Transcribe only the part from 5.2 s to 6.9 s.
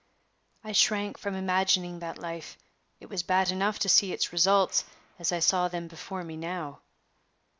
I saw them before me now.)